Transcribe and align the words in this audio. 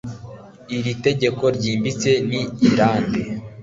iri 0.77 0.93
tegeko 1.05 1.43
ryimbitse 1.55 2.11
ni 2.29 2.41
irande 2.67 3.21